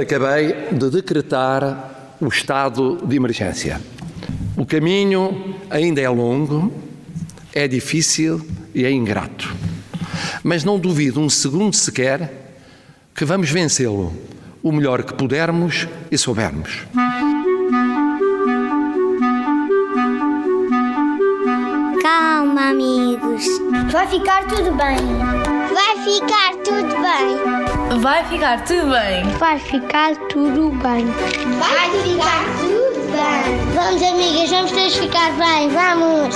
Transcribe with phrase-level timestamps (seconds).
[0.00, 3.80] acabei de decretar o estado de emergência.
[4.56, 6.72] O caminho ainda é longo,
[7.52, 9.54] é difícil e é ingrato.
[10.42, 12.30] Mas não duvido um segundo sequer
[13.14, 14.12] que vamos vencê-lo
[14.62, 16.84] o melhor que pudermos e soubermos.
[22.02, 23.44] Calma, amigos.
[23.92, 25.55] Vai ficar tudo bem.
[25.76, 28.00] Vai ficar tudo bem.
[28.00, 29.24] Vai ficar tudo bem.
[29.38, 31.04] Vai ficar tudo bem.
[31.58, 33.74] Vai ficar tudo bem.
[33.74, 35.68] Vamos, amigas, vamos todos ficar bem.
[35.68, 36.34] Vamos.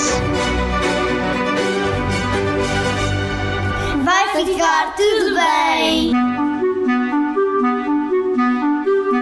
[4.05, 6.13] Vai ficar tudo bem.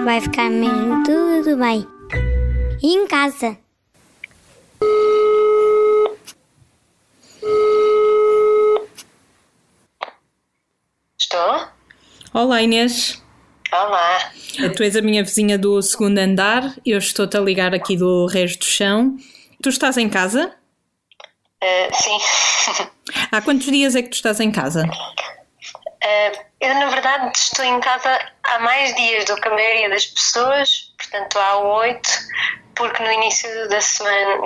[0.05, 1.87] Vai ficar mesmo tudo bem.
[2.83, 3.68] E em casa.
[12.35, 13.23] Olá Inês.
[13.73, 14.31] Olá.
[14.77, 16.75] Tu és a minha vizinha do segundo andar.
[16.85, 19.17] Eu estou-te a ligar aqui do resto do chão.
[19.63, 20.55] Tu estás em casa?
[21.63, 22.19] Uh, sim.
[23.33, 24.85] Há quantos dias é que tu estás em casa?
[24.85, 30.07] Uh, eu, na verdade, estou em casa há mais dias do que a maioria das
[30.07, 32.11] pessoas, portanto, há oito,
[32.75, 34.43] porque no início da semana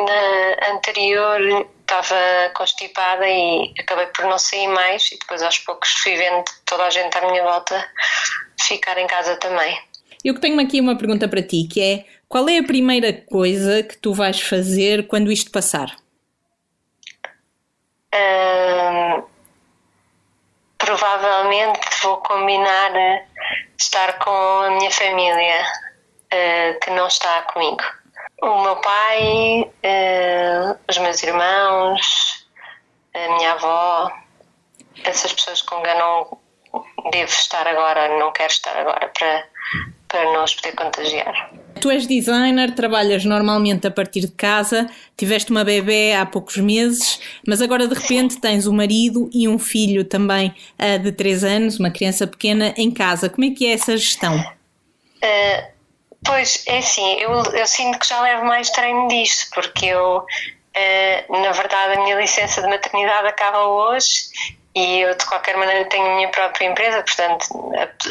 [0.72, 6.44] anterior estava constipada e acabei por não sair mais e depois aos poucos fui vendo
[6.64, 7.86] toda a gente à minha volta
[8.60, 9.78] ficar em casa também.
[10.24, 13.96] Eu tenho aqui uma pergunta para ti, que é qual é a primeira coisa que
[13.98, 15.94] tu vais fazer quando isto passar?
[20.78, 22.92] Provavelmente vou combinar
[23.78, 27.82] estar com a minha família uh, que não está comigo.
[28.42, 32.44] O meu pai, uh, os meus irmãos,
[33.14, 34.10] a minha avó,
[35.04, 36.38] essas pessoas com quem não
[37.12, 39.46] devo estar agora, não quero estar agora para,
[40.08, 41.52] para não os poder contagiar.
[41.80, 47.20] Tu és designer, trabalhas normalmente a partir de casa, tiveste uma bebê há poucos meses,
[47.46, 51.78] mas agora de repente tens um marido e um filho também uh, de 3 anos,
[51.78, 53.30] uma criança pequena, em casa.
[53.30, 54.36] Como é que é essa gestão?
[54.36, 55.71] Uh,
[56.24, 61.42] pois, é assim, eu, eu sinto que já levo mais treino disto, porque eu, uh,
[61.42, 64.30] na verdade, a minha licença de maternidade acaba hoje
[64.74, 67.46] e eu de qualquer maneira tenho a minha própria empresa, portanto,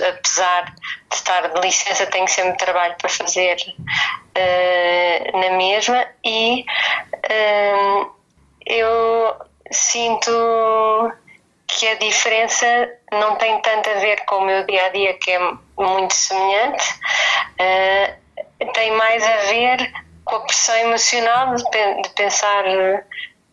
[0.07, 6.63] apesar de estar de licença, tenho sempre trabalho para fazer uh, na mesma e
[7.15, 8.11] uh,
[8.65, 9.35] eu
[9.71, 10.31] sinto
[11.71, 12.65] que a diferença
[13.11, 15.39] não tem tanto a ver com o meu dia a dia, que é
[15.77, 16.85] muito semelhante,
[17.59, 19.91] uh, tem mais a ver
[20.25, 22.63] com a pressão emocional de, de pensar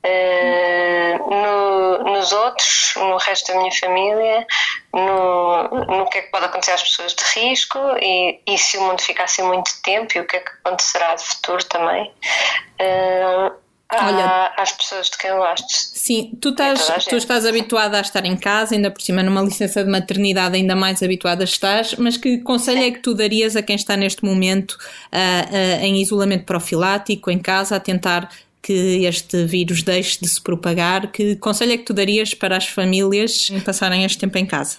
[0.01, 4.47] Uh, no, nos outros, no resto da minha família,
[4.95, 8.83] no, no que é que pode acontecer às pessoas de risco e, e se o
[8.83, 12.15] mundo ficasse muito tempo e o que é que acontecerá de futuro também.
[12.81, 13.53] Uh,
[13.93, 15.67] Olha, às pessoas de quem gosto.
[15.71, 19.85] Sim, tu estás, tu estás habituada a estar em casa, ainda por cima numa licença
[19.85, 23.77] de maternidade ainda mais habituada estás, mas que conselho é que tu darias a quem
[23.77, 28.29] está neste momento uh, uh, em isolamento profilático, em casa, a tentar
[28.61, 32.67] que este vírus deixe de se propagar, que conselho é que tu darias para as
[32.67, 34.79] famílias passarem este tempo em casa?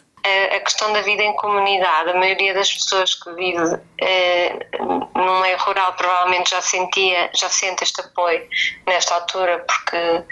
[0.55, 5.57] A questão da vida em comunidade, a maioria das pessoas que vive eh, no meio
[5.57, 8.47] rural provavelmente já sentia, já sente este apoio
[8.85, 10.25] nesta altura porque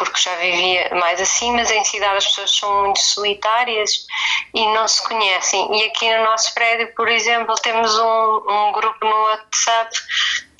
[0.00, 4.06] porque já vivia mais assim, mas em cidade as pessoas são muito solitárias
[4.54, 5.78] e não se conhecem.
[5.78, 9.94] E aqui no nosso prédio, por exemplo, temos um, um grupo no WhatsApp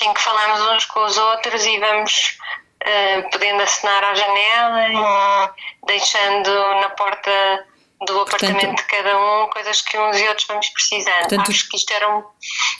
[0.02, 2.38] em que falamos uns com os outros e vamos
[2.84, 5.54] uh, podendo acenar à janela,
[5.86, 6.50] deixando
[6.80, 7.66] na porta
[8.06, 11.20] do apartamento Portanto, de cada um, coisas que uns e outros vamos precisando.
[11.20, 12.24] Portanto, Acho que isto era um.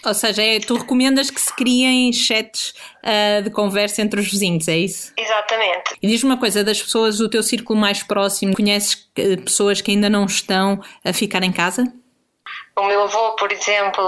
[0.05, 2.73] Ou seja, é, tu recomendas que se criem chats
[3.05, 5.13] uh, de conversa entre os vizinhos, é isso?
[5.17, 5.95] Exatamente.
[6.03, 9.91] E diz-me uma coisa, das pessoas do teu círculo mais próximo, conheces uh, pessoas que
[9.91, 11.85] ainda não estão a ficar em casa?
[12.77, 14.03] O meu avô, por exemplo,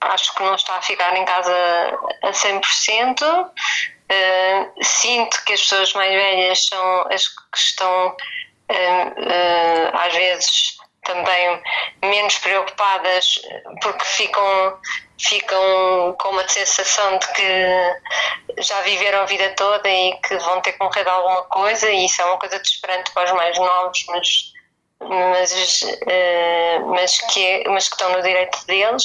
[0.00, 1.54] acho que não está a ficar em casa
[2.22, 3.50] a 100%.
[4.10, 8.16] Uh, sinto que as pessoas mais velhas são as que estão
[8.70, 11.62] uh, às vezes também
[12.02, 13.40] menos preocupadas
[13.82, 14.78] porque ficam
[15.18, 20.72] ficam com uma sensação de que já viveram a vida toda e que vão ter
[20.72, 24.04] que morrer de alguma coisa e isso é uma coisa desesperante para os mais novos
[24.08, 24.58] mas
[25.00, 29.04] mas, uh, mas, que, é, mas que estão no direito deles.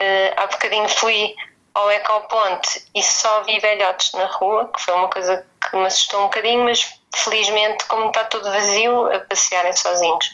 [0.00, 1.34] Uh, há bocadinho fui
[1.76, 6.20] ao Ecoponte e só vi velhotes na rua que foi uma coisa que me assustou
[6.20, 10.30] um bocadinho mas felizmente, como está tudo vazio, a passearem sozinhos.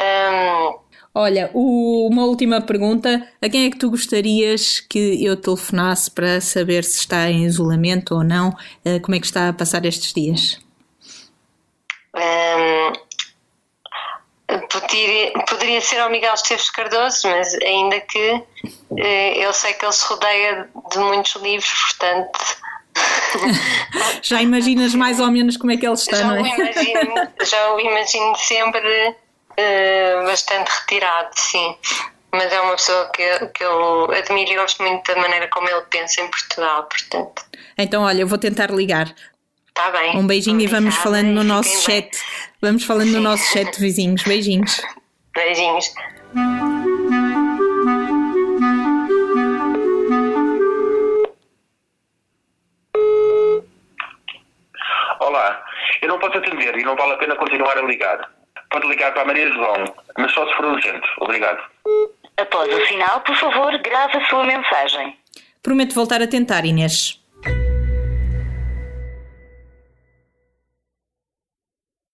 [0.00, 0.82] Um,
[1.14, 3.28] Olha, o, uma última pergunta.
[3.40, 8.14] A quem é que tu gostarias que eu telefonasse para saber se está em isolamento
[8.14, 8.50] ou não?
[8.84, 10.58] Uh, como é que está a passar estes dias?
[12.16, 12.92] Um,
[14.58, 18.98] poderia, poderia ser ao Miguel Esteves Cardoso, mas ainda que uh,
[19.36, 22.38] eu sei que ele se rodeia de muitos livros, portanto.
[24.22, 26.42] já imaginas mais ou menos como é que ele está, já não é?
[26.42, 31.76] O imagino, já o imagino sempre uh, bastante retirado, sim.
[32.34, 35.82] Mas é uma pessoa que, que eu admiro e gosto muito da maneira como ele
[35.90, 37.44] pensa em Portugal, portanto.
[37.76, 39.14] Então, olha, eu vou tentar ligar.
[39.74, 40.16] Tá bem.
[40.16, 42.10] Um beijinho e vamos falando no nosso chat.
[42.10, 42.20] Bem.
[42.60, 43.16] Vamos falando sim.
[43.16, 44.22] no nosso chat, vizinhos.
[44.22, 44.80] Beijinhos.
[45.34, 45.94] Beijinhos.
[55.20, 55.64] Olá,
[56.02, 58.30] eu não posso atender e não vale a pena continuar a ligar.
[58.70, 59.84] Pode ligar para a Maria João,
[60.18, 61.06] mas só se for urgente.
[61.20, 61.62] Obrigado.
[62.36, 65.16] Após o sinal, por favor, grave a sua mensagem.
[65.62, 67.21] Prometo voltar a tentar, Inês.